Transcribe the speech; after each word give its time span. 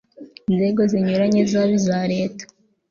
nzego 0.53 0.81
zinyuranye 0.91 1.41
zaba 1.51 1.71
iza 1.77 1.97
Leta 2.13 2.43